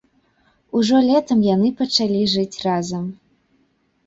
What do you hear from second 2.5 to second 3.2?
разам.